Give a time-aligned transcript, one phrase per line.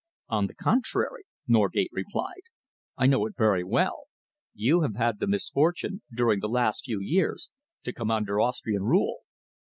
[0.29, 2.41] "On the contrary," Norgate replied,
[2.97, 4.05] "I know it very well.
[4.55, 7.51] You have had the misfortune, during the last few years,
[7.83, 9.19] to come under Austrian rule."